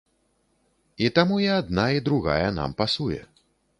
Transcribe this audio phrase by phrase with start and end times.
[1.07, 3.21] І таму і адна, і другая нам пасуе.